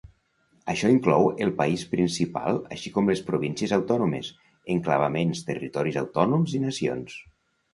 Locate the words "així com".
2.77-3.11